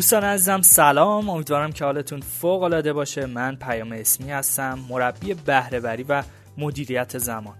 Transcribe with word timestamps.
دوستان 0.00 0.24
عزیزم 0.24 0.62
سلام. 0.62 1.28
امیدوارم 1.28 1.72
که 1.72 1.84
حالتون 1.84 2.20
فوق 2.20 2.62
العاده 2.62 2.92
باشه. 2.92 3.26
من 3.26 3.56
پیام 3.56 3.92
اسمی 3.92 4.30
هستم 4.30 4.78
مربی 4.88 5.34
بهرهوری 5.34 6.02
و 6.02 6.22
مدیریت 6.58 7.18
زمان. 7.18 7.54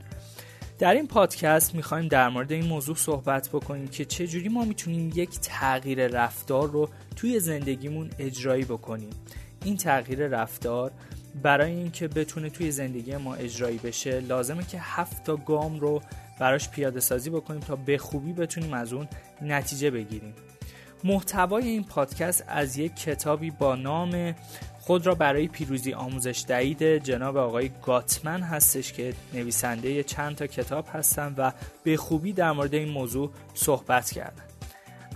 در 0.78 0.94
این 0.94 1.06
پادکست 1.06 1.74
می‌خوایم 1.74 2.08
در 2.08 2.28
مورد 2.28 2.52
این 2.52 2.64
موضوع 2.64 2.96
صحبت 2.96 3.48
بکنیم 3.48 3.88
که 3.88 4.04
چجوری 4.04 4.48
ما 4.48 4.64
می‌تونیم 4.64 5.12
یک 5.14 5.30
تغییر 5.40 6.06
رفتار 6.06 6.70
رو 6.70 6.88
توی 7.16 7.40
زندگیمون 7.40 8.10
اجرایی 8.18 8.64
بکنیم. 8.64 9.10
این 9.64 9.76
تغییر 9.76 10.26
رفتار 10.26 10.90
برای 11.42 11.70
اینکه 11.70 12.08
بتونه 12.08 12.50
توی 12.50 12.70
زندگی 12.70 13.16
ما 13.16 13.34
اجرایی 13.34 13.78
بشه 13.78 14.20
لازمه 14.20 14.64
که 14.64 14.78
هفت 14.80 15.24
تا 15.24 15.36
گام 15.36 15.80
رو 15.80 16.02
براش 16.38 16.70
پیاده 16.70 17.00
سازی 17.00 17.30
بکنیم 17.30 17.60
تا 17.60 17.76
به 17.76 17.98
خوبی 17.98 18.32
بتونیم 18.32 18.72
از 18.72 18.92
اون 18.92 19.08
نتیجه 19.42 19.90
بگیریم. 19.90 20.34
محتوای 21.04 21.68
این 21.68 21.84
پادکست 21.84 22.44
از 22.48 22.76
یک 22.76 22.96
کتابی 22.96 23.50
با 23.50 23.76
نام 23.76 24.34
خود 24.80 25.06
را 25.06 25.14
برای 25.14 25.48
پیروزی 25.48 25.92
آموزش 25.92 26.44
دهید. 26.48 26.82
جناب 26.82 27.36
آقای 27.36 27.70
گاتمن 27.82 28.42
هستش 28.42 28.92
که 28.92 29.14
نویسنده 29.34 30.02
چند 30.02 30.36
تا 30.36 30.46
کتاب 30.46 30.86
هستن 30.92 31.34
و 31.36 31.52
به 31.84 31.96
خوبی 31.96 32.32
در 32.32 32.52
مورد 32.52 32.74
این 32.74 32.88
موضوع 32.88 33.30
صحبت 33.54 34.10
کردن. 34.10 34.44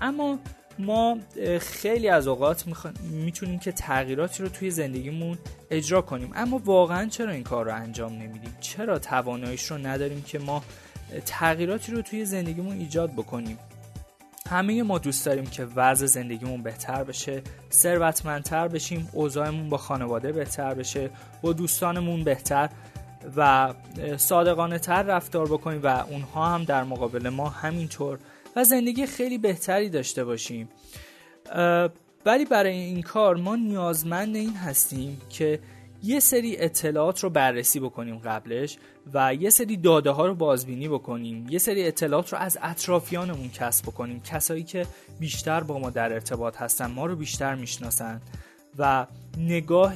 اما 0.00 0.38
ما 0.78 1.18
خیلی 1.60 2.08
از 2.08 2.26
اوقات 2.26 2.64
می‌تونیم 3.10 3.58
که 3.58 3.72
تغییراتی 3.72 4.42
رو 4.42 4.48
توی 4.48 4.70
زندگیمون 4.70 5.38
اجرا 5.70 6.02
کنیم. 6.02 6.30
اما 6.34 6.60
واقعا 6.64 7.08
چرا 7.08 7.30
این 7.32 7.42
کار 7.42 7.64
رو 7.64 7.74
انجام 7.74 8.12
نمیدیم؟ 8.12 8.56
چرا 8.60 8.98
تواناییش 8.98 9.70
رو 9.70 9.78
نداریم 9.78 10.22
که 10.22 10.38
ما 10.38 10.64
تغییراتی 11.26 11.92
رو 11.92 12.02
توی 12.02 12.24
زندگیمون 12.24 12.78
ایجاد 12.78 13.12
بکنیم؟ 13.12 13.58
همه 14.54 14.82
ما 14.82 14.98
دوست 14.98 15.26
داریم 15.26 15.46
که 15.46 15.66
وضع 15.76 16.06
زندگیمون 16.06 16.62
بهتر 16.62 17.04
بشه 17.04 17.42
ثروتمندتر 17.72 18.68
بشیم 18.68 19.08
اوضاعمون 19.12 19.68
با 19.68 19.76
خانواده 19.76 20.32
بهتر 20.32 20.74
بشه 20.74 21.10
با 21.42 21.52
دوستانمون 21.52 22.24
بهتر 22.24 22.68
و 23.36 23.74
صادقانه 24.16 24.78
تر 24.78 25.02
رفتار 25.02 25.46
بکنیم 25.46 25.80
و 25.82 25.86
اونها 25.86 26.46
هم 26.46 26.64
در 26.64 26.84
مقابل 26.84 27.28
ما 27.28 27.48
همینطور 27.48 28.18
و 28.56 28.64
زندگی 28.64 29.06
خیلی 29.06 29.38
بهتری 29.38 29.88
داشته 29.88 30.24
باشیم. 30.24 30.68
ولی 32.26 32.44
برای 32.50 32.76
این 32.76 33.02
کار 33.02 33.36
ما 33.36 33.56
نیازمند 33.56 34.36
این 34.36 34.56
هستیم 34.56 35.20
که 35.30 35.60
یه 36.04 36.20
سری 36.20 36.56
اطلاعات 36.56 37.20
رو 37.20 37.30
بررسی 37.30 37.80
بکنیم 37.80 38.18
قبلش 38.18 38.78
و 39.14 39.34
یه 39.34 39.50
سری 39.50 39.76
داده 39.76 40.10
ها 40.10 40.26
رو 40.26 40.34
بازبینی 40.34 40.88
بکنیم. 40.88 41.46
یه 41.50 41.58
سری 41.58 41.86
اطلاعات 41.86 42.32
رو 42.32 42.38
از 42.38 42.58
اطرافیانمون 42.62 43.50
کسب 43.50 43.86
بکنیم. 43.86 44.20
کسایی 44.20 44.62
که 44.62 44.86
بیشتر 45.20 45.60
با 45.60 45.78
ما 45.78 45.90
در 45.90 46.12
ارتباط 46.12 46.56
هستن 46.56 46.86
ما 46.86 47.06
رو 47.06 47.16
بیشتر 47.16 47.54
می‌شناسن 47.54 48.20
و 48.78 49.06
نگاه 49.38 49.94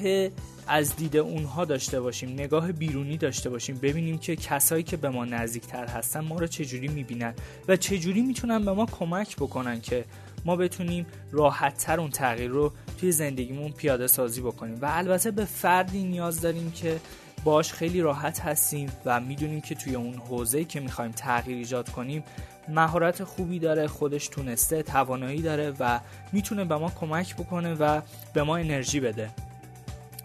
از 0.66 0.96
دید 0.96 1.16
اونها 1.16 1.64
داشته 1.64 2.00
باشیم 2.00 2.30
نگاه 2.30 2.72
بیرونی 2.72 3.16
داشته 3.16 3.50
باشیم 3.50 3.78
ببینیم 3.82 4.18
که 4.18 4.36
کسایی 4.36 4.82
که 4.82 4.96
به 4.96 5.08
ما 5.08 5.24
نزدیکتر 5.24 5.86
هستن 5.86 6.20
ما 6.20 6.38
رو 6.38 6.46
چجوری 6.46 6.88
می‌بینن 6.88 7.34
و 7.68 7.76
چجوری 7.76 8.22
می‌تونن 8.22 8.64
به 8.64 8.72
ما 8.72 8.86
کمک 8.86 9.36
بکنن 9.36 9.80
که 9.80 10.04
ما 10.44 10.56
بتونیم 10.56 11.06
راحتتر 11.32 12.00
اون 12.00 12.10
تغییر 12.10 12.50
رو 12.50 12.72
توی 13.00 13.12
زندگیمون 13.12 13.72
پیاده 13.72 14.06
سازی 14.06 14.40
بکنیم. 14.40 14.78
و 14.82 14.88
البته 14.90 15.30
به 15.30 15.44
فردی 15.44 16.04
نیاز 16.04 16.40
داریم 16.40 16.70
که 16.70 17.00
باش 17.44 17.72
خیلی 17.72 18.00
راحت 18.00 18.40
هستیم 18.40 18.92
و 19.04 19.20
می‌دونیم 19.20 19.60
که 19.60 19.74
توی 19.74 19.94
اون 19.94 20.14
حوزه‌ای 20.14 20.64
که 20.64 20.80
می‌خوایم 20.80 21.12
تغییر 21.12 21.58
ایجاد 21.58 21.88
کنیم 21.88 22.24
مهارت 22.68 23.24
خوبی 23.24 23.58
داره 23.58 23.86
خودش 23.86 24.28
تونسته 24.28 24.82
توانایی 24.82 25.42
داره 25.42 25.72
و 25.80 26.00
می‌تونه 26.32 26.64
به 26.64 26.76
ما 26.76 26.92
کمک 27.00 27.36
بکنه 27.36 27.74
و 27.74 28.00
به 28.34 28.42
ما 28.42 28.56
انرژی 28.56 29.00
بده. 29.00 29.30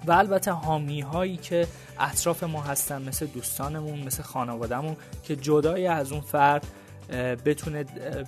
و 0.06 0.12
البته 0.12 0.51
حامی 0.51 1.01
هایی 1.01 1.38
که 1.38 1.68
اطراف 2.00 2.44
ما 2.44 2.62
هستن 2.62 3.01
مثل 3.01 3.25
دوستانمون 3.25 4.00
مثل 4.00 4.24
خانوادهمون 4.24 4.95
که 5.24 5.35
جدای 5.35 5.88
از 5.88 6.12
اون 6.12 6.22
فرد 6.22 6.68
بتونه 7.45 7.85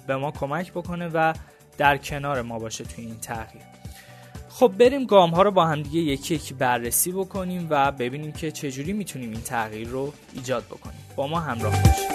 به 0.08 0.16
ما 0.16 0.32
کمک 0.32 0.72
بکنه 0.72 1.08
و 1.14 1.34
در 1.78 1.98
کنار 1.98 2.42
ما 2.42 2.60
باشه 2.60 2.84
توی 2.84 3.06
این 3.06 3.20
تغییر. 3.20 3.64
خب 4.50 4.68
بریم 4.68 5.06
گام 5.06 5.30
ها 5.30 5.42
رو 5.42 5.52
با 5.52 5.66
هم 5.66 5.82
دیگه 5.82 6.00
یکی 6.00 6.36
یکی 6.36 6.54
بررسی 6.54 7.12
بکنیم 7.12 7.68
و 7.70 7.92
ببینیم 7.92 8.32
که 8.32 8.52
چجوری 8.52 8.94
می‌تونیم 8.94 9.32
این 9.32 9.42
تغییر 9.42 9.88
رو 9.88 10.14
ایجاد 10.34 10.64
بکنیم. 10.64 11.00
با 11.16 11.28
ما 11.28 11.40
همراه 11.40 11.84
باشیم 11.84 12.10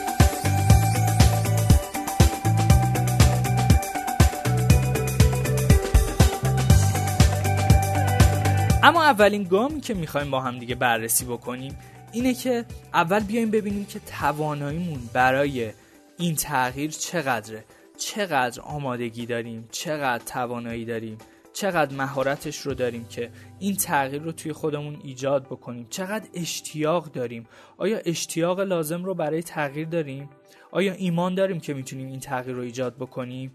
اما 8.83 9.05
اولین 9.05 9.45
گامی 9.45 9.81
که 9.81 9.95
می‌خوایم 9.95 10.31
با 10.31 10.41
هم 10.41 10.59
دیگه 10.59 10.75
بررسی 10.75 11.25
بکنیم 11.25 11.79
اینه 12.13 12.35
که 12.35 12.65
اول 12.95 13.21
بیایم 13.21 13.51
ببینیم 13.51 13.85
که 13.85 14.01
تواناییمون 14.21 15.01
برای 15.13 15.71
این 16.19 16.37
تغییر 16.37 16.91
چقدره. 16.91 17.65
چقدر 18.01 18.61
آمادگی 18.61 19.27
داریم 19.27 19.69
چقدر 19.71 20.25
توانایی 20.25 20.85
داریم 20.85 21.19
چقدر 21.53 21.97
مهارتش 21.97 22.61
رو 22.61 22.75
داریم 22.75 23.05
که 23.05 23.31
این 23.59 23.77
تغییر 23.77 24.23
رو 24.23 24.33
توی 24.33 24.53
خودمون 24.53 25.01
ایجاد 25.05 25.45
بکنیم. 25.45 25.87
چقدر 25.91 26.29
اشتیاق 26.35 27.13
داریم. 27.13 27.47
آیا 27.77 27.99
اشتیاق 27.99 28.61
لازم 28.61 29.05
رو 29.05 29.15
برای 29.15 29.43
تغییر 29.43 29.89
داریم؟ 29.89 30.29
آیا 30.71 30.93
ایمان 30.93 31.35
داریم 31.35 31.61
که 31.61 31.75
می‌تونیم 31.75 32.09
این 32.09 32.21
تغییر 32.21 32.57
رو 32.57 32.63
ایجاد 32.63 32.97
بکنیم؟ 32.97 33.53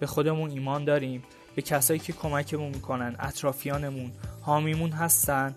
به 0.00 0.06
خودمون 0.06 0.50
ایمان 0.50 0.84
داریم. 0.84 1.22
به 1.54 1.62
کسایی 1.62 2.00
که 2.00 2.12
کمکمون 2.12 2.68
می‌کنن 2.68 3.16
اطرافیانمون 3.18 4.12
حامیمون 4.40 4.90
هستن. 4.90 5.54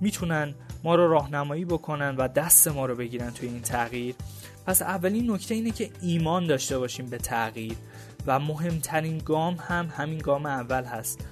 می‌تونن 0.00 0.54
ما 0.84 0.94
رو 0.94 1.08
راهنمایی 1.08 1.64
بکنن 1.64 2.16
و 2.16 2.28
دست 2.28 2.68
ما 2.68 2.86
رو 2.86 2.96
بگیرن 2.96 3.30
توی 3.30 3.48
این 3.48 3.60
تغییر. 3.60 4.14
پس 4.68 4.82
اولین 4.82 5.30
نکته 5.30 5.54
اینه 5.54 5.70
که 5.70 5.90
ایمان 6.02 6.46
داشته 6.46 6.78
باشیم 6.78 7.06
به 7.06 7.18
تغییر 7.18 7.76
و 8.26 8.38
مهمترین 8.38 9.18
گام 9.18 9.54
هم 9.54 9.92
همین 9.96 10.18
گام 10.18 10.46
اول 10.46 10.84
هست. 10.84 11.26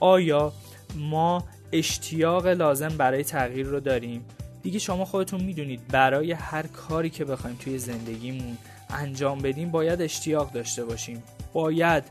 آیا 0.00 0.52
ما 0.96 1.44
اشتیاق 1.72 2.46
لازم 2.46 2.88
برای 2.88 3.24
تغییر 3.24 3.66
رو 3.66 3.80
داریم؟ 3.80 4.24
دیگه 4.62 4.78
شما 4.78 5.04
خودتون 5.04 5.40
می‌دونید 5.42 5.88
برای 5.88 6.32
هر 6.32 6.66
کاری 6.66 7.10
که 7.10 7.24
بخوایم 7.24 7.56
توی 7.56 7.78
زندگیمون 7.78 8.58
انجام 8.90 9.38
بدیم 9.38 9.70
باید 9.70 10.02
اشتیاق 10.02 10.52
داشته 10.52 10.84
باشیم. 10.84 11.22
باید 11.52 12.04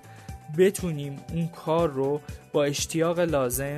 بتونیم 0.58 1.20
اون 1.34 1.48
کار 1.48 1.90
رو 1.90 2.22
با 2.54 2.64
اشتیاق 2.64 3.20
لازم 3.20 3.78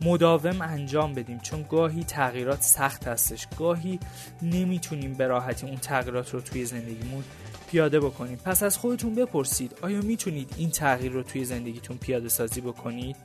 مداوم 0.00 0.60
انجام 0.60 1.14
بدیم 1.14 1.38
چون 1.38 1.64
گاهی 1.70 2.04
تغییرات 2.04 2.62
سخت 2.62 3.08
هستش. 3.08 3.46
گاهی 3.58 3.98
نمی‌تونیم 4.42 5.14
به 5.14 5.26
راحتی 5.26 5.66
اون 5.66 5.76
تغییرات 5.76 6.34
رو 6.34 6.40
توی 6.40 6.64
زندگیمون 6.64 7.24
پیاده 7.70 8.00
بکنید 8.00 8.38
پس 8.38 8.62
از 8.62 8.78
خودتون 8.78 9.14
بپرسید 9.14 9.78
آیا 9.82 10.00
می‌تونید 10.00 10.54
این 10.56 10.70
تغییر 10.70 11.12
رو 11.12 11.22
توی 11.22 11.44
زندگیتون 11.44 11.96
پیاده 11.98 12.28
سازی 12.28 12.60
بکنید؟ 12.60 13.16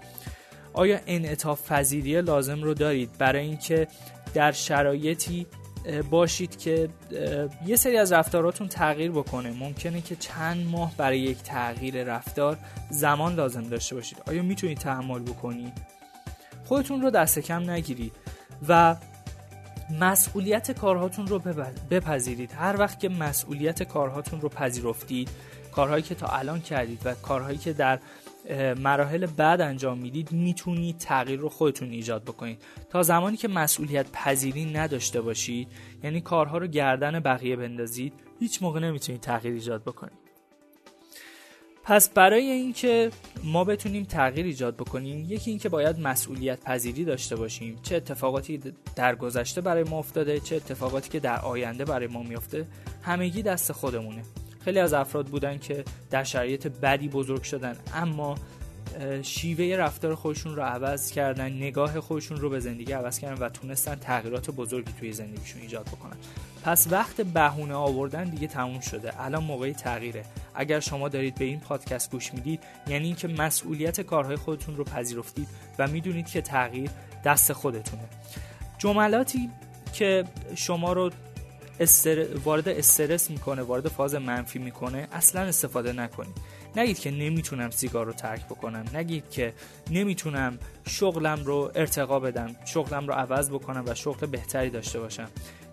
آیا 0.74 1.00
انعطاف 1.08 1.72
پذیری 1.72 2.22
لازم 2.22 2.64
رو 2.64 2.74
دارید؟ 2.74 3.18
برای 3.18 3.46
اینکه 3.46 3.88
در 4.34 4.52
شرایطی 4.52 5.48
باشید 6.10 6.58
که 6.58 6.90
یه 7.66 7.76
سری 7.76 7.98
از 7.98 8.12
رفتاراتون 8.12 8.68
تغییر 8.68 9.12
بکنه. 9.12 9.52
ممکنه 9.52 10.02
که 10.02 10.16
چند 10.16 10.68
ماه 10.68 10.94
برای 10.98 11.20
یک 11.20 11.38
تغییر 11.38 12.04
رفتار 12.04 12.58
زمان 12.90 13.36
لازم 13.36 13.64
داشته 13.64 13.96
باشید. 13.96 14.18
آیا 14.28 14.44
می‌تونید 14.44 14.78
تحمل 14.78 15.20
بکنید؟ 15.20 15.95
خودتون 16.66 17.02
رو 17.02 17.10
دست 17.10 17.40
کم 17.40 17.70
نگیرید 17.70 18.14
و 18.68 18.96
مسئولیت 20.00 20.72
کارهاتون 20.72 21.28
رو 21.28 21.40
بپذیرید. 21.90 22.52
هر 22.52 22.76
وقت 22.80 23.00
که 23.00 23.10
مسئولیت 23.10 23.84
کارهاتون 23.84 24.42
رو 24.42 24.50
پذیرفتید 24.50 25.30
کارهایی 25.72 26.04
که 26.04 26.16
تا 26.16 26.28
الان 26.28 26.62
کردید 26.62 27.02
و 27.06 27.14
کارهایی 27.14 27.58
که 27.58 27.74
در 27.74 28.00
مراحل 28.78 29.26
بعد 29.26 29.62
انجام 29.62 29.98
می‌دید 29.98 30.32
می‌تونید 30.32 30.98
تغییر 30.98 31.40
رو 31.40 31.50
خودتون 31.50 31.92
ایجاد 31.92 32.24
بکنید. 32.24 32.62
تا 32.90 33.04
زمانی 33.04 33.38
که 33.38 33.48
مسئولیت 33.48 34.12
پذیری 34.12 34.66
نداشته 34.66 35.22
باشید 35.22 35.68
یعنی 36.04 36.22
کارها 36.22 36.58
رو 36.58 36.68
گردن 36.68 37.20
بقیه 37.20 37.56
بندازید 37.56 38.14
هیچ 38.40 38.64
موقع 38.64 38.80
نمی‌تونید 38.80 39.22
تغییر 39.22 39.54
ایجاد 39.54 39.82
بکنید. 39.82 40.25
پس 41.86 42.10
برای 42.10 42.50
اینکه 42.50 43.12
ما 43.44 43.64
بتونیم 43.64 44.04
تغییر 44.04 44.46
ایجاد 44.46 44.76
بکنیم 44.76 45.26
یکی 45.30 45.52
اینکه 45.52 45.70
باید 45.70 46.00
مسئولیت 46.00 46.64
پذیری 46.64 47.06
داشته 47.06 47.36
باشیم. 47.36 47.80
چه 47.84 47.96
اتفاقاتی 47.96 48.62
در 48.96 49.16
گذشته 49.16 49.62
برای 49.62 49.84
ما 49.84 50.00
افتاده 50.00 50.40
چه 50.40 50.56
اتفاقاتی 50.56 51.10
که 51.10 51.20
در 51.20 51.40
آینده 51.40 51.86
برای 51.86 52.08
ما 52.08 52.24
میفته 52.24 52.68
همگی 53.02 53.42
دست 53.42 53.72
خودمونه. 53.72 54.22
خیلی 54.60 54.80
از 54.80 54.94
افراد 54.94 55.26
بودن 55.26 55.58
که 55.58 55.84
در 56.10 56.24
شرایط 56.24 56.68
بدی 56.68 57.08
بزرگ 57.08 57.44
شدن 57.44 57.76
اما 57.94 58.36
شیوه 59.22 59.76
رفتار 59.76 60.16
خودشون 60.16 60.56
رو 60.56 60.62
عوض 60.62 61.12
کردن 61.12 61.50
نگاه 61.50 62.00
خودشون 62.00 62.38
رو 62.38 62.50
به 62.50 62.60
زندگی 62.60 62.92
عوض 62.92 63.20
کردن 63.20 63.46
و 63.46 63.50
تونستن 63.50 63.96
تغییرات 63.96 64.52
بزرگی 64.52 64.92
توی 65.00 65.12
زندگیشون 65.12 65.62
ایجاد 65.62 65.86
بکنن. 65.86 66.18
پس 66.66 66.88
وقت 66.92 67.22
بهونه 67.22 67.74
آوردن 67.74 68.24
دیگه 68.24 68.48
تموم 68.48 68.80
شده. 68.80 69.22
الان 69.22 69.44
موقع 69.44 69.74
تغییره. 69.74 70.26
اگر 70.56 70.80
شما 70.80 71.10
دارید 71.10 71.36
به 71.36 71.46
این 71.46 71.60
پادکست 71.60 72.12
گوش 72.12 72.34
می‌دید 72.34 72.64
یعنی 72.88 73.06
اینکه 73.06 73.28
مسئولیت 73.28 74.02
کارهای 74.02 74.36
خودتون 74.36 74.76
رو 74.78 74.84
پذیرفتید 74.84 75.48
و 75.80 75.88
می‌دونید 75.88 76.28
که 76.28 76.42
تغییر 76.42 76.90
دست 77.26 77.54
خودتونه. 77.54 78.04
جملاتی 78.78 79.50
که 79.94 80.24
شما 80.56 80.94
رو 80.94 81.12
استر... 81.80 82.38
وارد 82.38 82.70
استرس 82.70 83.30
می‌کنه 83.30 83.62
وارد 83.62 83.88
فاز 83.88 84.16
منفی 84.16 84.60
می‌کنه 84.60 85.08
اصلا 85.12 85.42
استفاده 85.42 85.94
نکنید. 85.94 86.38
نگید 86.76 87.00
که 87.00 87.12
نمی‌تونم 87.12 87.70
سیگار 87.70 88.06
رو 88.06 88.14
ترک 88.14 88.46
بکنم. 88.46 88.86
نگید 88.94 89.30
که 89.30 89.54
نمی‌تونم 89.92 90.60
شغلم 90.88 91.44
رو 91.44 91.72
ارتقا 91.76 92.20
بدم 92.20 92.56
شغلم 92.66 93.08
رو 93.08 93.14
عوض 93.14 93.50
بکنم 93.50 93.84
و 93.88 93.96
شغل 93.96 94.28
بهتری 94.28 94.70
داشته 94.70 95.00
باشم. 95.00 95.30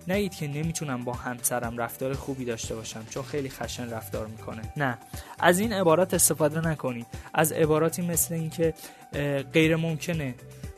نگید 0.09 0.35
که 0.35 0.49
نمی‌تونم 0.49 1.05
با 1.05 1.13
همسرم 1.13 1.79
رفتار 1.79 2.15
خوبی 2.15 2.45
داشته 2.45 2.75
باشم 2.75 3.05
چون 3.11 3.23
خیلی 3.23 3.49
خشن 3.49 3.91
رفتار 3.91 4.27
می‌کنه. 4.27 4.63
نه. 4.77 4.99
از 5.39 5.59
این 5.59 5.73
عبارات 5.73 6.15
استفاده 6.15 6.69
نکنید. 6.69 7.07
از 7.35 7.53
عباراتی 7.53 8.03
مثل 8.03 8.35
اینکه 8.35 8.75
غیر 9.53 9.77
ممکنه 9.77 10.35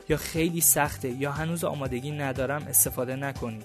یا 0.08 0.16
خیلی 0.16 0.60
سخته 0.60 1.08
یا 1.08 1.32
هنوز 1.32 1.64
آمادگی 1.64 2.10
ندارم 2.10 2.62
استفاده 2.68 3.16
نکنید. 3.16 3.64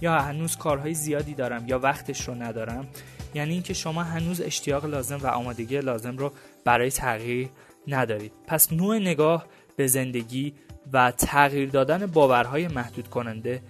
یا 0.00 0.18
هنوز 0.18 0.56
کارهای 0.56 0.94
زیادی 0.94 1.34
دارم 1.34 1.68
یا 1.68 1.78
وقتش 1.78 2.28
رو 2.28 2.34
ندارم. 2.34 2.88
یعنی 3.34 3.52
اینکه 3.52 3.74
شما 3.74 4.02
هنوز 4.02 4.40
اشتیاق 4.40 4.84
لازم 4.84 5.18
و 5.22 5.26
آمادگی 5.26 5.80
لازم 5.80 6.16
رو 6.16 6.32
برای 6.64 6.90
تغییر 6.90 7.48
ندارید. 7.86 8.32
پس 8.46 8.72
نوع 8.72 8.98
نگاه 8.98 9.46
به 9.76 9.86
زندگی 9.86 10.54
و 10.92 11.10
تغییر 11.10 11.70
دادن 11.70 12.06
باورهای 12.06 12.68
محدود 12.68 13.08
کننده 13.08 13.62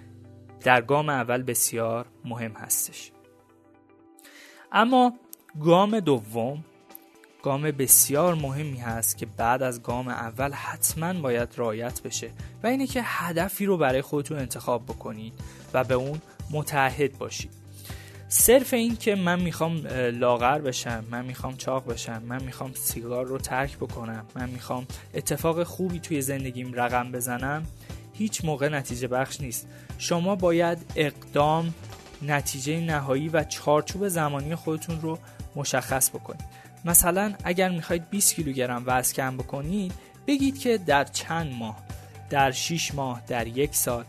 در 0.61 0.81
گام 0.81 1.09
اول 1.09 1.43
بسیار 1.43 2.07
مهم 2.25 2.53
هستش. 2.53 3.13
اما 4.73 5.13
گام 5.61 6.01
دوم 6.01 6.65
گام 7.43 7.63
بسیار 7.63 8.35
مهمی 8.35 8.79
هست 8.79 9.19
که 9.19 9.27
بعد 9.27 9.63
از 9.63 9.83
گام 9.83 10.09
اول 10.09 10.53
حتما 10.53 11.13
باید 11.13 11.49
رایت 11.57 12.03
بشه 12.03 12.31
و 12.63 12.67
اینه 12.67 12.87
که 12.87 13.01
هدفی 13.05 13.67
رو 13.67 13.77
برای 13.77 14.03
خودتون 14.03 14.39
انتخاب 14.39 14.85
بکنید 14.85 15.33
و 15.75 15.85
به 15.85 15.95
اون 15.95 16.21
متحد 16.51 17.19
باشید. 17.19 17.51
صرف 18.29 18.75
این 18.75 18.97
که 18.97 19.15
من 19.15 19.41
می‌خوام 19.41 19.87
لاغر 20.13 20.59
بشم 20.59 21.05
من 21.11 21.25
می‌خوام 21.25 21.57
چاق 21.57 21.93
بشم 21.93 22.23
من 22.23 22.43
می‌خوام 22.43 22.73
سیگار 22.75 23.27
رو 23.27 23.39
ترک 23.39 23.77
بکنم 23.77 24.27
من 24.35 24.51
می‌خوام 24.51 24.87
اتفاق 25.15 25.63
خوبی 25.63 26.01
توی 26.01 26.23
زندگیم 26.23 26.73
رقم 26.75 27.13
بزنم 27.13 27.67
هیچ 28.19 28.45
موقع 28.45 28.69
نتیجه 28.69 29.09
بخش 29.09 29.41
نیست. 29.41 29.69
شما 29.99 30.37
باید 30.37 30.79
اقدام 30.97 31.75
نتیجه 32.23 32.81
نهایی 32.81 33.29
و 33.29 33.45
چارچوب 33.45 34.09
زمانی 34.09 34.55
خودتون 34.55 35.01
رو 35.01 35.19
مشخص 35.57 36.11
بکنید. 36.11 36.45
مثلا 36.85 37.35
اگر 37.45 37.69
می‌خواید 37.69 38.11
20 38.11 38.35
کیلوگرم 38.35 38.83
وزن 38.87 39.15
کم 39.15 39.37
بکنید 39.37 39.93
بگید 40.27 40.59
که 40.59 40.79
در 40.79 41.05
چند 41.05 41.53
ماه 41.53 41.77
در 42.31 42.53
6 42.53 42.95
ماه 42.95 43.23
در 43.27 43.47
یک 43.47 43.75
سال. 43.75 44.05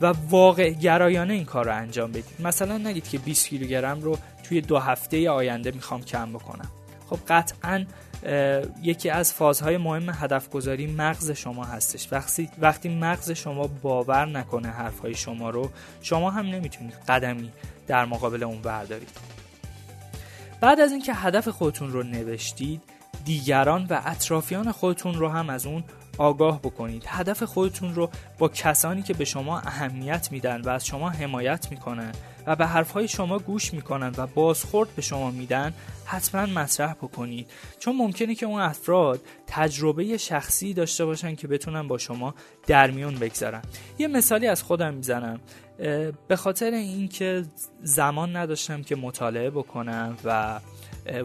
و 0.00 0.06
واقع 0.06 0.70
گرایانه 0.70 1.34
این 1.34 1.44
کار 1.44 1.64
رو 1.64 1.76
انجام 1.76 2.10
بدید. 2.10 2.24
مثلا 2.40 2.78
نگید 2.78 3.08
که 3.08 3.18
20 3.18 3.48
کیلوگرم 3.48 4.00
رو 4.00 4.18
توی 4.42 4.60
دو 4.60 4.78
هفته 4.78 5.30
آینده 5.30 5.70
می‌خوام 5.70 6.02
کم 6.02 6.32
بکنم. 6.32 6.68
خب 7.12 7.18
قطعا 7.28 7.84
یکی 8.82 9.10
از 9.10 9.32
فازهای 9.32 9.76
مهم 9.76 10.10
هدف 10.10 10.50
گذاری 10.50 10.86
مغز 10.86 11.30
شما 11.30 11.64
هستش. 11.64 12.08
وقتی 12.12 12.48
وقتی 12.58 12.88
مغز 12.88 13.30
شما 13.30 13.66
باور 13.66 14.26
نکنه 14.26 14.68
حرفهای 14.68 15.14
شما 15.14 15.50
رو 15.50 15.70
شما 16.02 16.30
هم 16.30 16.46
نمی‌تونید 16.46 16.94
قدمی 17.08 17.52
در 17.86 18.04
مقابل 18.04 18.42
اون 18.42 18.62
بردارید. 18.62 19.10
بعد 20.60 20.80
از 20.80 20.92
اینکه 20.92 21.14
هدف 21.14 21.48
خودتون 21.48 21.92
رو 21.92 22.02
نوشتید 22.02 22.82
دیگران 23.24 23.86
و 23.90 24.00
اطرافیان 24.04 24.72
خودتون 24.72 25.14
رو 25.14 25.28
هم 25.28 25.50
از 25.50 25.66
اون 25.66 25.84
آگاه 26.22 26.60
بکنید. 26.60 27.04
هدف 27.06 27.42
خودتون 27.42 27.94
رو 27.94 28.10
با 28.38 28.48
کسانی 28.48 29.02
که 29.02 29.14
به 29.14 29.24
شما 29.24 29.58
اهمیت 29.58 30.32
میدن 30.32 30.60
و 30.60 30.68
از 30.68 30.86
شما 30.86 31.10
حمایت 31.10 31.70
می‌کنن 31.70 32.12
و 32.46 32.56
به 32.56 32.66
حرفهای 32.66 33.08
شما 33.08 33.38
گوش 33.38 33.74
می‌کنن 33.74 34.12
و 34.16 34.26
بازخورد 34.26 34.94
به 34.96 35.02
شما 35.02 35.30
میدن 35.30 35.72
حتما 36.04 36.46
مطرح 36.46 36.92
بکنید. 36.92 37.50
چون 37.78 37.96
ممکنه 37.96 38.34
که 38.34 38.46
اون 38.46 38.60
افراد 38.60 39.20
تجربه 39.46 40.16
شخصی 40.16 40.74
داشته 40.74 41.04
باشن 41.04 41.34
که 41.34 41.48
بتونن 41.48 41.88
با 41.88 41.98
شما 41.98 42.34
در 42.66 42.90
میون 42.90 43.14
بگذارن. 43.14 43.62
یه 43.98 44.08
مثالی 44.08 44.46
از 44.46 44.62
خودم 44.62 44.94
می‌زنم. 44.94 45.40
به 46.28 46.36
خاطر 46.36 46.70
اینکه 46.70 47.44
زمان 47.82 48.36
نداشتم 48.36 48.82
که 48.82 48.96
مطالعه 48.96 49.50
بکنم 49.50 50.16
و 50.24 50.60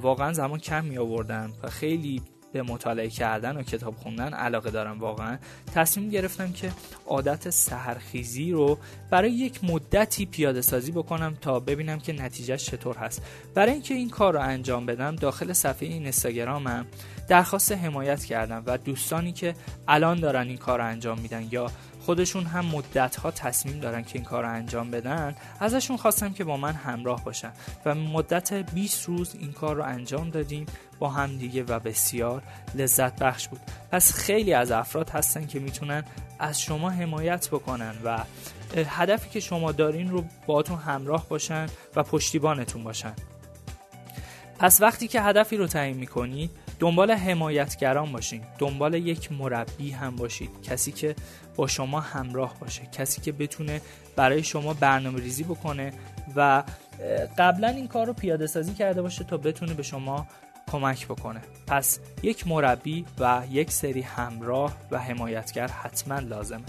واقعا 0.01 0.33
زمان 0.33 0.59
کم 0.59 0.85
می 0.85 0.97
آوردم 0.97 1.53
و 1.63 1.69
خیلی 1.69 2.21
به 2.53 2.61
مطالعه 2.61 3.09
کردن 3.09 3.57
و 3.57 3.63
کتاب 3.63 3.95
خوندن 3.95 4.33
علاقه 4.33 4.71
دارم 4.71 4.99
واقعا. 4.99 5.38
تصمیم 5.75 6.09
گرفتم 6.09 6.51
که 6.51 6.71
عادت 7.05 7.49
سهرخیزی 7.49 8.51
رو 8.51 8.77
برای 9.09 9.31
یک 9.31 9.63
مدتی 9.63 10.25
پیاده 10.25 10.61
سازی 10.61 10.91
بکنم 10.91 11.38
تا 11.41 11.59
ببینم 11.59 11.99
که 11.99 12.13
نتیجهش 12.13 12.65
چطور 12.65 12.97
هست. 12.97 13.21
برای 13.53 13.71
اینکه 13.71 13.94
این 13.94 14.09
کار 14.09 14.33
رو 14.33 14.41
انجام 14.41 14.85
بدم 14.85 15.15
داخل 15.15 15.53
صفحه 15.53 15.88
این 15.88 16.03
اینستاگرامم 16.03 16.85
درخواست 17.27 17.71
حمایت 17.71 18.23
کردم 18.23 18.63
و 18.65 18.77
دوستانی 18.77 19.31
که 19.31 19.53
الان 19.88 20.19
دارن 20.19 20.47
این 20.47 20.57
کار 20.57 20.79
رو 20.79 20.85
انجام 20.85 21.19
میدن 21.19 21.47
یا 21.51 21.71
خودشون 22.07 22.45
هم 22.45 22.65
مدت 22.65 23.15
ها 23.15 23.31
تصمیم 23.31 23.80
دارن 23.80 24.04
که 24.04 24.12
این 24.15 24.24
کار 24.24 24.44
رو 24.44 24.50
انجام 24.50 24.92
بدن 24.92 25.36
ازشون 25.59 25.98
خواستم 25.98 26.33
که 26.33 26.44
با 26.44 26.57
من 26.57 26.74
همراه 26.74 27.24
باشن 27.24 27.51
و 27.86 27.95
مدت 27.95 28.54
20 28.54 29.06
روز 29.06 29.36
این 29.39 29.51
کار 29.51 29.75
رو 29.75 29.83
انجام 29.83 30.30
دادیم 30.30 30.65
با 31.00 31.09
هم 31.09 31.38
دیگه 31.38 31.63
و 31.63 31.80
بسیار 31.80 32.44
لذت 32.75 33.19
بخش 33.19 33.48
بود. 33.48 33.59
پس 33.92 34.13
خیلی 34.13 34.54
از 34.54 34.71
افراد 34.71 35.09
هستن 35.09 35.48
که 35.48 35.59
می‌تونن 35.59 36.04
از 36.39 36.62
شما 36.62 36.89
حمایت 36.89 37.48
بکنن 37.50 37.94
و 38.04 38.24
هدفی 38.75 39.30
که 39.30 39.39
شما 39.39 39.71
دارین 39.71 40.12
رو 40.12 40.24
باتون 40.45 40.77
همراه 40.77 41.30
باشن 41.30 41.68
و 41.95 42.03
پشتیبانتون 42.03 42.83
باشن. 42.83 43.13
پس 44.60 44.81
وقتی 44.81 45.07
که 45.07 45.21
هدفی 45.21 45.57
رو 45.57 45.68
تعیین 45.68 45.98
می‌کنید 45.98 46.51
دنبال 46.79 47.12
حمایتگران 47.12 48.12
باشین. 48.12 48.41
دنبال 48.59 48.94
یک 48.94 49.31
مربی 49.31 49.91
هم 49.91 50.15
باشید. 50.15 50.50
کسی 50.63 50.91
که 50.91 51.15
با 51.56 51.68
شما 51.68 52.00
همراه 52.00 52.59
باشه. 52.59 52.81
کسی 52.85 53.21
که 53.21 53.31
بتونه 53.31 53.81
برای 54.15 54.44
شما 54.44 54.74
برنامه 54.74 55.19
ریزی 55.19 55.44
بکنه 55.44 55.94
و 56.36 56.63
قبلا 57.38 57.67
این 57.67 57.88
کار 57.88 58.07
رو 58.07 58.13
پیاده 58.13 58.48
سازی 58.48 58.74
کرده 58.74 59.01
باشه 59.01 59.24
تا 59.24 59.38
بتونه 59.38 59.74
به 59.74 59.84
شما 59.84 60.27
کمک 60.72 61.05
بکنه. 61.05 61.41
پس 61.67 62.00
یک 62.24 62.48
مربی 62.48 63.05
و 63.19 63.41
یک 63.51 63.72
سری 63.72 64.01
همراه 64.01 64.74
و 64.91 65.00
حمایتگر 65.00 65.67
حتما 65.67 66.19
لازمه. 66.19 66.65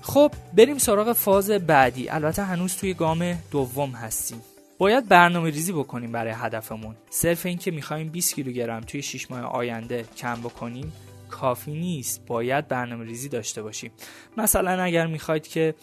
خب 0.00 0.32
بریم 0.52 0.78
سراغ 0.78 1.12
فاز 1.12 1.50
بعدی. 1.50 2.08
البته 2.08 2.42
هنوز 2.42 2.76
توی 2.76 2.94
گام 2.94 3.38
دوم 3.50 3.90
هستیم. 3.90 4.42
باید 4.82 5.08
برنامه 5.08 5.50
ریزی 5.50 5.72
بکنیم 5.72 6.12
برای 6.12 6.32
هدفمون. 6.36 6.96
صرف 7.10 7.46
اینکه 7.46 7.70
می‌خوایم 7.70 8.08
20 8.08 8.34
کیلوگرم 8.34 8.80
توی 8.80 9.02
6 9.02 9.30
ماه 9.30 9.40
آینده 9.40 10.04
کم 10.16 10.34
بکنیم 10.34 10.92
کافی 11.30 11.72
نیست. 11.72 12.26
باید 12.26 12.68
برنامه 12.68 13.04
ریزی 13.04 13.28
داشته 13.28 13.62
باشیم. 13.62 13.90
مثلا 14.36 14.82
اگر 14.82 15.06
می‌خواید 15.06 15.46
که 15.46 15.74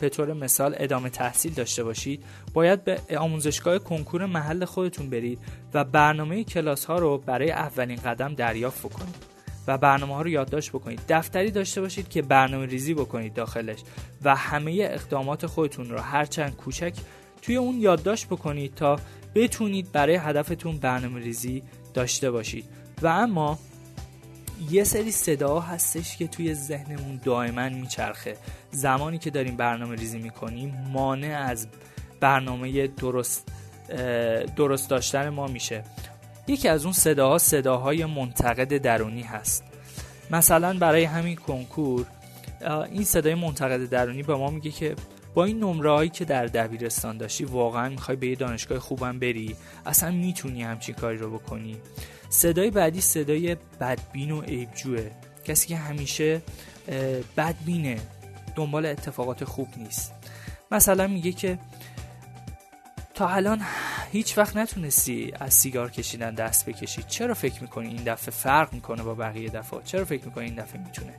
به 0.00 0.08
طور 0.10 0.32
مثال 0.32 0.74
ادامه 0.78 1.10
تحصیل 1.10 1.52
داشته 1.52 1.84
باشید 1.84 2.24
باید 2.54 2.84
به 2.84 3.18
آموزشگاه 3.18 3.78
کنکور 3.78 4.26
محل 4.26 4.64
خودتون 4.64 5.10
برید 5.10 5.38
و 5.74 5.84
برنامه 5.84 6.44
کلاس 6.44 6.84
ها 6.84 6.98
رو 6.98 7.18
برای 7.18 7.50
اولین 7.50 7.96
قدم 7.96 8.34
دریافت 8.34 8.86
بکنید. 8.86 9.27
و 9.68 9.78
برنامه 9.78 10.14
ها 10.14 10.22
رو 10.22 10.28
یادداشت 10.28 10.70
بکنید. 10.70 11.00
دفتری 11.08 11.50
داشته 11.50 11.80
باشید 11.80 12.08
که 12.08 12.22
برنامه 12.22 12.66
ریزی 12.66 12.94
بکنید 12.94 13.34
داخلش 13.34 13.78
و 14.24 14.36
همه 14.36 14.88
اقدامات 14.90 15.46
خودتون 15.46 15.90
رو 15.90 15.98
هرچند 15.98 16.56
کوچک 16.56 16.92
توی 17.42 17.56
اون 17.56 17.80
یادداشت 17.80 18.26
بکنید 18.26 18.74
تا 18.74 19.00
بتونید 19.34 19.92
برای 19.92 20.16
هدفتون 20.16 20.76
برنامه 20.76 21.20
ریزی 21.20 21.62
داشته 21.94 22.30
باشید. 22.30 22.64
و 23.02 23.06
اما 23.06 23.58
یه 24.70 24.84
سری 24.84 25.10
صدا 25.10 25.60
هستش 25.60 26.16
که 26.16 26.26
توی 26.26 26.54
ذهنمون 26.54 27.20
دائما 27.24 27.68
میچرخه. 27.68 28.36
زمانی 28.70 29.18
که 29.18 29.30
داریم 29.30 29.56
برنامه 29.56 29.96
ریزی 29.96 30.18
می‌کنیم 30.18 30.90
مانع 30.92 31.44
از 31.48 31.68
برنامه 32.20 32.86
درست 32.86 33.48
درست 34.56 34.90
داشتن 34.90 35.28
ما 35.28 35.46
میشه. 35.46 35.84
یکی 36.48 36.68
از 36.68 36.84
اون 36.84 36.92
صداها 36.92 37.38
صداهای 37.38 38.04
منتقد 38.04 38.78
درونی 38.78 39.22
هست. 39.22 39.64
مثلا 40.30 40.78
برای 40.78 41.04
همین 41.04 41.36
کنکور 41.36 42.06
این 42.90 43.04
صدای 43.04 43.34
منتقد 43.34 43.88
درونی 43.88 44.22
به 44.22 44.34
ما 44.34 44.50
میگه 44.50 44.70
که 44.70 44.94
با 45.34 45.44
این 45.44 45.60
نمره 45.60 45.90
هایی 45.90 46.10
که 46.10 46.24
در 46.24 46.46
دبیرستان 46.46 47.18
داشتی 47.18 47.44
واقعا 47.44 47.88
می‌خوای 47.88 48.16
به 48.16 48.26
یه 48.26 48.34
دانشگاه 48.34 48.78
خوبم 48.78 49.18
بری؟ 49.18 49.56
اصلا 49.86 50.10
می‌تونی 50.10 50.62
همچین 50.62 50.94
کاری 50.94 51.16
رو 51.16 51.38
بکنی؟ 51.38 51.76
صدای 52.28 52.70
بعدی 52.70 53.00
صدای 53.00 53.56
بدبین 53.80 54.30
و 54.30 54.40
عیبجوه 54.40 55.10
کسی 55.44 55.68
که 55.68 55.76
همیشه 55.76 56.42
بدبینه 57.36 57.98
دنبال 58.56 58.86
اتفاقات 58.86 59.44
خوب 59.44 59.68
نیست. 59.76 60.12
مثلا 60.70 61.06
میگه 61.06 61.32
که 61.32 61.58
تا 63.14 63.28
الان 63.28 63.60
هیچ 64.12 64.38
وقت 64.38 64.56
نتونستی 64.56 65.32
از 65.40 65.54
سیگار 65.54 65.90
کشیدن 65.90 66.34
دست 66.34 66.66
بکشی. 66.66 67.02
چرا 67.02 67.34
فکر 67.34 67.62
می‌کنی 67.62 67.88
این 67.88 68.04
دفعه 68.04 68.30
فرق 68.30 68.72
می‌کنه 68.72 69.02
با 69.02 69.14
بقیه 69.14 69.50
دفعه؟ 69.50 69.80
چرا 69.84 70.04
فکر 70.04 70.24
می‌کنی 70.24 70.44
این 70.44 70.54
دفعه 70.54 70.80
می‌تونه؟ 70.80 71.14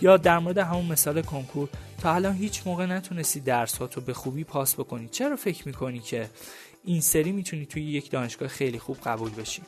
یا 0.00 0.16
در 0.16 0.38
مورد 0.38 0.58
همون 0.58 0.86
مثال 0.86 1.22
کنکور 1.22 1.68
تا 1.98 2.14
الان 2.14 2.36
هیچ 2.36 2.62
موقع 2.66 2.86
نتونستی 2.86 3.40
درس 3.40 3.80
رو 3.80 3.88
به 4.06 4.14
خوبی 4.14 4.44
پاس 4.44 4.74
بکنی. 4.74 5.08
چرا 5.08 5.36
فکر 5.36 5.68
می‌کنی 5.68 5.98
که 6.00 6.30
این 6.84 7.00
سری 7.00 7.32
می‌تونی 7.32 7.66
توی 7.66 7.82
یک 7.82 8.10
دانشگاه 8.10 8.48
خیلی 8.48 8.78
خوب 8.78 8.98
قبول 9.04 9.30
بشی؟ 9.30 9.62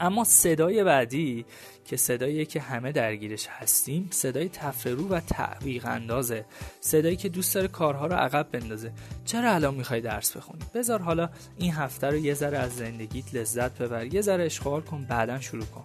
اما 0.00 0.24
صدای 0.24 0.84
بعدی 0.84 1.44
که 1.84 1.96
صدایی 1.96 2.46
که 2.46 2.60
همه 2.60 2.92
درگیرش 2.92 3.46
هستیم 3.46 4.08
صدای 4.10 4.48
تفررو 4.48 5.08
و 5.08 5.20
تعویق 5.20 5.86
اندازه. 5.86 6.44
صدایی 6.80 7.16
که 7.16 7.28
دوست 7.28 7.54
داره 7.54 7.68
کارها 7.68 8.06
رو 8.06 8.14
عقب 8.14 8.48
بندازه. 8.52 8.92
چرا 9.24 9.54
الان 9.54 9.74
می‌خوای 9.74 10.00
درس 10.00 10.36
بخونی؟ 10.36 10.60
بذار 10.74 11.02
حالا 11.02 11.30
این 11.58 11.72
هفته 11.72 12.06
رو 12.06 12.16
یه 12.16 12.34
ذره 12.34 12.58
از 12.58 12.76
زندگیت 12.76 13.34
لذت 13.34 13.78
ببر. 13.78 14.14
یه 14.14 14.20
ذره 14.20 14.44
اشغال 14.44 14.80
کن 14.80 15.04
بعدا 15.04 15.40
شروع 15.40 15.64
کن. 15.64 15.84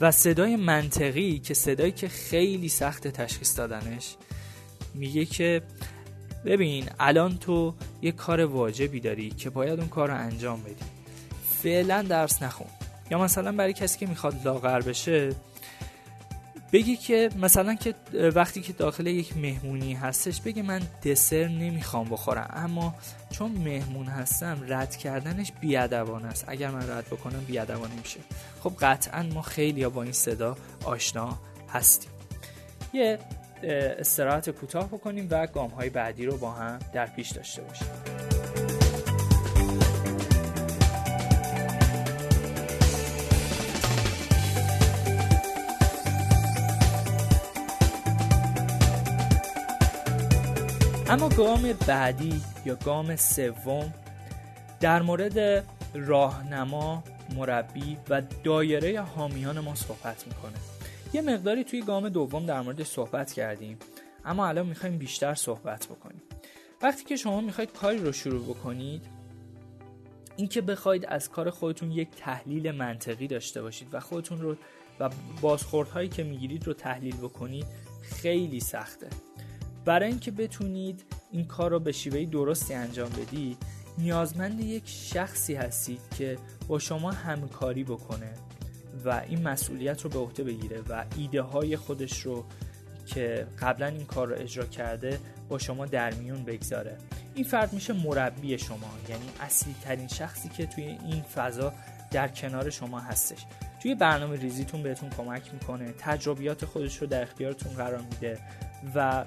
و 0.00 0.10
صدای 0.10 0.56
منطقی 0.56 1.38
که 1.38 1.54
صدایی 1.54 1.92
که 1.92 2.08
خیلی 2.08 2.68
سخت 2.68 3.08
تشخیص 3.08 3.58
دادنش 3.58 4.16
میگه 4.94 5.24
که 5.24 5.62
ببین 6.44 6.88
الان 7.00 7.38
تو 7.38 7.74
یه 8.02 8.12
کار 8.12 8.40
واجبی 8.40 9.00
داری 9.00 9.30
که 9.30 9.50
باید 9.50 9.78
اون 9.78 9.88
کار 9.88 10.08
رو 10.08 10.14
انجام 10.14 10.62
بدی. 10.62 10.84
فعلا 11.62 12.02
درس 12.02 12.42
نخون. 12.42 12.79
یا 13.10 13.18
مثلا 13.18 13.52
برای 13.52 13.72
کسی 13.72 13.98
که 13.98 14.06
می‌خواد 14.06 14.44
لاغر 14.44 14.80
بشه 14.80 15.34
بگی 16.72 16.96
که 16.96 17.30
مثلا 17.36 17.74
که 17.74 17.94
وقتی 18.34 18.60
که 18.60 18.72
داخل 18.72 19.06
یک 19.06 19.36
مهمونی 19.36 19.94
هستش 19.94 20.40
بگه 20.40 20.62
من 20.62 20.82
دسر 21.04 21.48
نمی‌خوام 21.48 22.08
بخورم. 22.08 22.50
اما 22.54 22.94
چون 23.30 23.50
مهمون 23.50 24.06
هستم 24.06 24.64
رد 24.68 24.96
کردنش 24.96 25.52
بیادوان 25.60 26.24
است. 26.24 26.44
اگر 26.48 26.70
من 26.70 26.90
رد 26.90 27.06
بکنم 27.06 27.44
بیادوانه 27.44 27.94
میشه. 27.94 28.20
خب 28.62 28.72
قطعا 28.80 29.22
ما 29.22 29.42
خیلی 29.42 29.86
با 29.86 30.02
این 30.02 30.12
صدا 30.12 30.56
آشنا 30.84 31.38
هستیم. 31.68 32.10
یه 32.92 33.18
استراحت 33.98 34.50
کوتاه 34.50 34.88
بکنیم 34.88 35.28
و 35.30 35.46
گام 35.46 35.70
های 35.70 35.90
بعدی 35.90 36.26
رو 36.26 36.36
با 36.36 36.50
هم 36.50 36.78
در 36.92 37.06
پیش 37.06 37.30
داشته 37.30 37.62
باشیم. 37.62 38.19
اما 51.10 51.28
گام 51.28 51.72
بعدی 51.72 52.42
یا 52.64 52.74
گام 52.74 53.16
سوم 53.16 53.94
در 54.80 55.02
مورد 55.02 55.64
راهنما 55.94 57.04
مربی 57.36 57.96
و 58.08 58.22
دایره 58.44 59.00
حامیان 59.00 59.60
ما 59.60 59.74
صحبت 59.74 60.26
می‌کنه. 60.26 60.52
یه 61.12 61.22
مقداری 61.22 61.64
توی 61.64 61.82
گام 61.82 62.08
دوم 62.08 62.46
در 62.46 62.60
موردش 62.60 62.86
صحبت 62.86 63.32
کردیم 63.32 63.78
اما 64.24 64.46
الان 64.46 64.66
می‌خوایم 64.66 64.98
بیشتر 64.98 65.34
صحبت 65.34 65.86
بکنیم. 65.86 66.22
وقتی 66.82 67.04
که 67.04 67.16
شما 67.16 67.40
می‌خواید 67.40 67.72
کاری 67.72 67.98
رو 67.98 68.12
شروع 68.12 68.44
بکنید 68.44 69.02
اینکه 70.36 70.60
بخواید 70.60 71.06
از 71.06 71.30
کار 71.30 71.50
خودتون 71.50 71.90
یک 71.92 72.08
تحلیل 72.16 72.70
منطقی 72.70 73.26
داشته 73.26 73.62
باشید 73.62 73.88
و 73.92 74.00
خودتون 74.00 74.40
رو 74.40 74.56
و 75.00 75.10
بازخوردهایی 75.40 76.08
که 76.08 76.22
می‌گیرید 76.22 76.66
رو 76.66 76.74
تحلیل 76.74 77.16
بکنید 77.16 77.66
خیلی 78.02 78.60
سخته. 78.60 79.08
برای 79.84 80.08
اینکه 80.08 80.30
بتونید 80.30 81.04
این 81.32 81.44
کار 81.44 81.70
رو 81.70 81.80
به 81.80 81.92
شیوهی 81.92 82.26
درستی 82.26 82.74
انجام 82.74 83.10
بدید 83.10 83.56
نیازمند 83.98 84.60
یک 84.60 84.82
شخصی 84.86 85.54
هستید 85.54 86.00
که 86.18 86.38
با 86.68 86.78
شما 86.78 87.10
همکاری 87.10 87.84
بکنه 87.84 88.32
و 89.04 89.22
این 89.28 89.42
مسئولیت 89.42 90.02
رو 90.02 90.10
به 90.10 90.18
عهده 90.18 90.44
بگیره 90.44 90.80
و 90.88 91.04
ایده 91.16 91.42
های 91.42 91.76
خودش 91.76 92.20
رو 92.20 92.44
که 93.06 93.46
قبلا 93.60 93.86
این 93.86 94.06
کار 94.06 94.28
رو 94.28 94.34
اجرا 94.38 94.64
کرده 94.64 95.18
با 95.48 95.58
شما 95.58 95.86
در 95.86 96.14
میون 96.14 96.44
بگذاره. 96.44 96.96
این 97.34 97.44
فرد 97.44 97.72
میشه 97.72 97.92
مربی 97.92 98.58
شما 98.58 98.90
یعنی 99.08 99.24
اصلی 99.40 99.74
ترین 99.82 100.08
شخصی 100.08 100.48
که 100.48 100.66
توی 100.66 100.84
این 100.84 101.22
فضا 101.22 101.72
در 102.10 102.28
کنار 102.28 102.70
شما 102.70 103.00
هستش. 103.00 103.46
توی 103.82 103.94
برنامه 103.94 104.36
ریزیتون 104.36 104.82
بهتون 104.82 105.10
کمک 105.10 105.42
می‌کنه 105.52 105.92
تجربیات 105.98 106.64
خودش 106.64 106.96
رو 106.96 107.06
در 107.06 107.22
اختیارتون 107.22 107.72
قرار 107.72 108.00
میده 108.00 108.38
و 108.94 109.24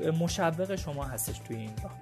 مشوق 0.00 0.76
شما 0.76 1.04
هستش 1.04 1.38
توی 1.38 1.56
این 1.56 1.70
راه. 1.82 2.00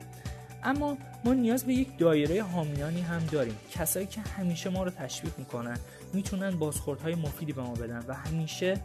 اما 0.62 0.98
ما 1.24 1.34
نیاز 1.34 1.64
به 1.64 1.74
یک 1.74 1.98
دایره 1.98 2.42
حامیانی 2.42 3.00
هم 3.00 3.26
داریم. 3.26 3.56
کسایی 3.70 4.06
که 4.06 4.20
همیشه 4.20 4.70
ما 4.70 4.84
رو 4.84 4.90
تشویق 4.90 5.38
می‌کنن 5.38 5.78
می‌تونن 6.12 6.50
بازخوردهای 6.50 7.14
مفیدی 7.14 7.52
به 7.52 7.62
ما 7.62 7.74
بدن 7.74 8.04
و 8.08 8.14
همیشه 8.14 8.80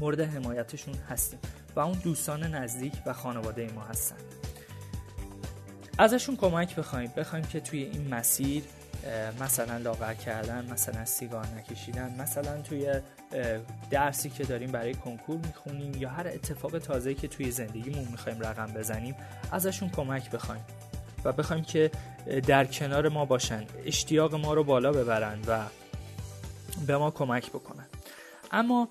مورد 0.00 0.20
حمایتشون 0.20 0.94
هستیم 0.94 1.38
و 1.76 1.80
اون 1.80 1.98
دوستان 1.98 2.42
نزدیک 2.42 2.92
و 3.06 3.12
خانواده 3.12 3.72
ما 3.72 3.82
هستن. 3.82 4.16
ازشون 5.98 6.36
کمک 6.36 6.76
بخوایم. 6.76 7.12
بخوایم 7.16 7.44
که 7.44 7.60
توی 7.60 7.82
این 7.82 8.14
مسیر 8.14 8.62
مثلا 9.40 9.76
لاغر 9.76 10.14
کردن 10.14 10.70
مثلا 10.72 11.04
سیگار 11.04 11.46
نکشیدن 11.46 12.14
مثلا 12.20 12.62
توی 12.62 13.00
درسی 13.90 14.30
که 14.30 14.44
داریم 14.44 14.72
برای 14.72 14.94
کنکور 14.94 15.36
می‌خونیم 15.36 15.94
یا 15.94 16.08
هر 16.08 16.26
اتفاق 16.26 16.78
تازه 16.78 17.14
که 17.14 17.28
توی 17.28 17.50
زندگیمون 17.50 18.08
می‌خوایم 18.10 18.40
رقم 18.40 18.66
بزنیم 18.66 19.14
ازشون 19.52 19.90
کمک 19.90 20.30
بخوایم 20.30 20.64
و 21.24 21.32
بخوایم 21.32 21.64
که 21.64 21.90
در 22.46 22.64
کنار 22.64 23.08
ما 23.08 23.24
باشن 23.24 23.64
اشتیاق 23.84 24.34
ما 24.34 24.54
رو 24.54 24.64
بالا 24.64 24.92
ببرن 24.92 25.38
و 25.48 25.60
به 26.86 26.96
ما 26.96 27.10
کمک 27.10 27.50
بکنن. 27.50 27.86
اما 28.50 28.88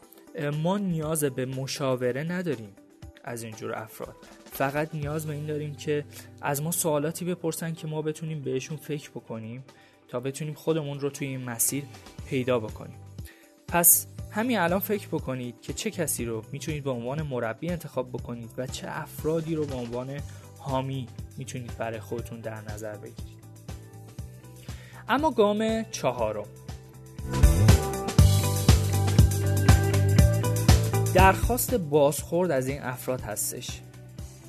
ما 0.64 0.78
نیاز 0.78 1.24
به 1.24 1.46
مشاوره 1.46 2.24
نداریم 2.24 2.76
از 3.24 3.44
اینجور 3.44 3.76
افراد. 3.76 4.16
فقط 4.52 4.96
نیاز 4.96 5.28
به 5.28 5.34
این 5.34 5.46
داریم 5.46 5.76
که 5.76 6.06
از 6.42 6.62
ما 6.62 6.72
سوالاتی 6.72 7.26
بپرسن 7.26 7.74
که 7.74 7.88
ما 7.88 8.02
بتونیم 8.02 8.42
بهشون 8.42 8.78
فکر 8.78 9.10
بکنیم. 9.10 9.64
تا 10.12 10.20
بتونیم 10.20 10.54
خودمون 10.54 11.00
رو 11.00 11.10
توی 11.10 11.28
این 11.28 11.44
مسیر 11.44 11.84
پیدا 12.26 12.60
بکنیم. 12.60 12.98
پس 13.68 14.08
همین 14.32 14.60
الان 14.60 14.80
فکر 14.80 15.08
بکنید 15.08 15.62
که 15.62 15.74
چه 15.74 15.92
کسی 15.92 16.26
رو 16.26 16.44
می‌تونید 16.52 16.84
به 16.84 16.90
عنوان 16.90 17.22
مربی 17.22 17.70
انتخاب 17.70 18.10
بکنید 18.10 18.50
و 18.58 18.68
چه 18.68 18.88
افرادی 18.90 19.56
رو 19.56 19.66
به 19.66 19.76
عنوان 19.76 20.20
حامی 20.60 21.08
می‌تونید 21.38 21.78
برای 21.78 22.00
خودتون 22.00 22.40
در 22.40 22.62
نظر 22.62 22.98
بگیرید. 22.98 23.42
اما 25.10 25.32
گام 25.32 25.84
چهارم. 25.84 26.48
درخواست 31.14 31.74
بازخورد 31.76 32.52
از 32.52 32.68
این 32.68 32.82
افراد 32.82 33.22
هستش. 33.22 33.82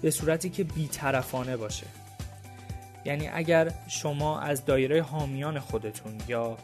به 0.02 0.11
صورتی 0.11 0.50
که 0.50 0.64
بیطرفانه 0.64 1.57
باشه. 1.57 1.87
یعنی 3.04 3.28
اگر 3.28 3.73
شما 3.88 4.40
از 4.40 4.64
دایره 4.64 5.02
حامیان 5.02 5.59
خودتون 5.59 6.12
یا 6.28 6.56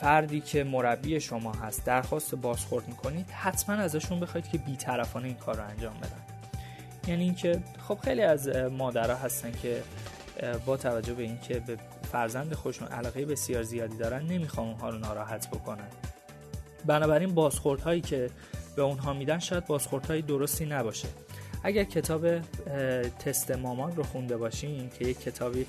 فردی 0.00 0.40
که 0.40 0.64
مربی 0.64 1.20
شما 1.20 1.52
هست 1.52 1.84
درخواست 1.84 2.34
بازخورد 2.34 2.88
می‌کنید 2.88 3.30
حتما 3.30 3.76
ازشون 3.76 4.20
بخواید 4.20 4.48
که 4.48 4.58
بیطرفانه 4.58 5.26
این 5.26 5.36
کار 5.36 5.56
رو 5.56 5.68
انجام 5.68 5.94
بدن. 5.94 6.22
یعنی 7.06 7.24
اینکه 7.24 7.62
خب 7.88 7.98
خیلی 8.04 8.22
از 8.22 8.48
مادرها 8.48 9.16
هستن 9.16 9.52
که 9.52 9.82
با 10.66 10.76
توجه 10.76 11.14
به 11.14 11.22
اینکه 11.22 11.60
به 11.60 11.76
فرزند 12.12 12.54
خودشون 12.54 12.88
علاقه 12.88 13.24
بسیار 13.26 13.62
زیادی 13.62 13.96
دارن 13.96 14.22
نمی‌خوان 14.22 14.66
اونها 14.66 14.90
رو 14.90 14.98
ناراحت 14.98 15.50
بکنن. 15.50 15.88
بنابراین 16.84 17.34
بازخوردهایی 17.34 18.00
که 18.00 18.30
به 18.76 18.82
اونها 18.82 19.12
میدن 19.12 19.38
شاید 19.38 19.66
بازخوردهای 19.66 20.22
درستی 20.22 20.66
نباشه. 20.66 21.08
اگر 21.66 21.84
کتاب 21.84 22.40
تست 23.18 23.50
مامان 23.50 23.96
رو 23.96 24.02
خونده 24.02 24.36
باشین 24.36 24.90
که 24.98 25.04
یک 25.04 25.20
کتابی 25.20 25.66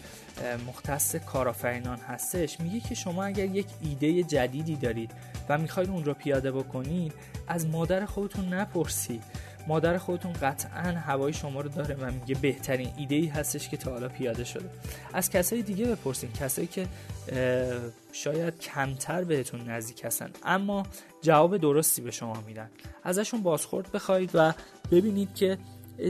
مختص 0.68 1.16
کارآفرینان 1.16 1.98
هستش 1.98 2.60
میگه 2.60 2.80
که 2.80 2.96
شما 2.96 3.24
اگر 3.24 3.46
یک 3.46 3.66
ایده 3.82 4.24
جدیدی 4.24 4.76
دارید 4.76 5.12
و 5.50 5.58
می‌خواید 5.58 5.90
اون 5.90 6.06
رو 6.06 6.14
پیاده 6.14 6.52
بکنید 6.52 7.14
از 7.48 7.68
مادر 7.68 8.06
خودتون 8.06 8.54
نپرسید. 8.54 9.24
مادر 9.68 9.98
خودتون 9.98 10.34
قطعا 10.34 10.92
هوای 10.92 11.34
شما 11.34 11.62
رو 11.62 11.70
داره 11.70 11.96
و 11.96 12.12
میگه 12.12 12.36
بهترین 12.36 12.90
ایده 12.98 13.16
ای 13.16 13.26
هستش 13.26 13.70
که 13.70 13.78
تا 13.78 13.92
حالا 13.92 14.08
پیاده 14.08 14.44
شده. 14.44 14.70
از 15.14 15.30
کسای 15.30 15.62
دیگه 15.62 15.86
بپرسین 15.86 16.32
کسایی 16.32 16.68
که 16.68 16.88
شاید 18.12 18.60
کمتر 18.60 19.24
بهتون 19.24 19.70
نزدیک 19.70 20.06
هستن 20.06 20.30
اما 20.44 20.86
جواب 21.22 21.58
درستی 21.58 22.02
به 22.02 22.12
شما 22.12 22.44
میدن. 22.48 22.70
ازشون 23.04 23.44
بازخورد 23.44 23.92
بخواید 23.92 24.32
و 24.34 24.54
ببینید 24.92 25.36
که 25.36 25.58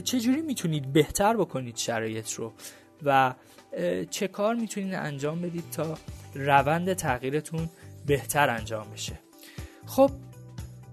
چجوری 0.03 0.41
می‌تونید 0.41 0.93
بهتر 0.93 1.37
بکنید 1.37 1.77
شرایط 1.77 2.33
رو؟ 2.33 2.53
و 3.03 3.33
چه 4.09 4.27
کار 4.27 4.55
می‌تونید 4.55 4.93
انجام 4.93 5.41
بدید 5.41 5.69
تا 5.71 5.97
روند 6.35 6.93
تغییرتون 6.93 7.69
بهتر 8.05 8.49
انجام 8.49 8.87
بشه؟ 8.93 9.19
خب 9.85 10.11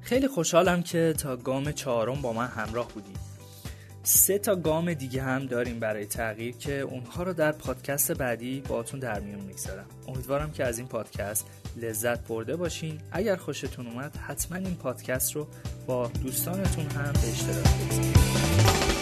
خیلی 0.00 0.28
خوشحالم 0.28 0.82
که 0.82 1.14
تا 1.18 1.36
گام 1.36 1.72
چهارم 1.72 2.22
با 2.22 2.32
من 2.32 2.46
همراه 2.46 2.88
بودید. 2.88 3.33
سه 4.06 4.38
تا 4.38 4.56
گام 4.56 4.94
دیگه 4.94 5.22
هم 5.22 5.46
داریم 5.46 5.80
برای 5.80 6.06
تغییر 6.06 6.56
که 6.56 6.80
اونها 6.80 7.22
رو 7.22 7.32
در 7.32 7.52
پادکست 7.52 8.12
بعدی 8.12 8.60
باتون 8.60 9.00
در 9.00 9.20
میون 9.20 9.40
می‌گذارم. 9.40 9.86
امیدوارم 10.08 10.52
که 10.52 10.64
از 10.64 10.78
این 10.78 10.88
پادکست 10.88 11.46
لذت 11.76 12.28
برده 12.28 12.56
باشین. 12.56 13.00
اگر 13.12 13.36
خوشتون 13.36 13.86
اومد 13.86 14.16
حتما 14.16 14.58
این 14.58 14.74
پادکست 14.74 15.32
رو 15.32 15.46
با 15.86 16.06
دوستانتون 16.22 16.86
هم 16.86 17.12
به 17.12 17.30
اشتراک 17.32 17.66
بگذارید. 17.80 18.93